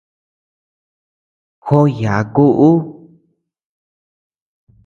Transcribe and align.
Joʼó 1.65 1.79
yàaku 1.99 2.43
ú. 2.69 2.69